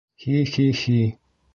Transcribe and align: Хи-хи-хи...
Хи-хи-хи... 0.21 0.99